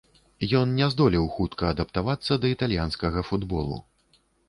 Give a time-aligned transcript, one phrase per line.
[0.59, 3.83] Ён не здолеў хутка адаптавацца да італьянскага футболу.